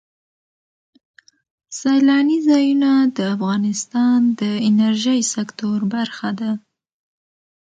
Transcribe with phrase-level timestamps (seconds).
[1.79, 6.51] سیلاني ځایونه د افغانستان د انرژۍ سکتور برخه ده.